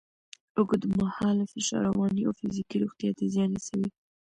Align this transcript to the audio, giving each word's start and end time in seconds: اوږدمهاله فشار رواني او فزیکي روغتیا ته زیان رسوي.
اوږدمهاله 0.57 1.43
فشار 1.51 1.81
رواني 1.89 2.21
او 2.25 2.33
فزیکي 2.39 2.77
روغتیا 2.83 3.11
ته 3.17 3.23
زیان 3.33 3.49
رسوي. 3.57 3.89